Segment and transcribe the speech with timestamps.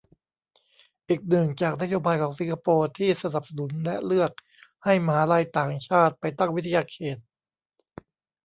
[1.09, 4.31] อีกหนึ่ง จากนโยบายของสิงคโปร์ที่สนับสนุน และเลือก
[4.83, 7.17] ให้มหาลัยต่างชาติไปตั้งวิทยาเขต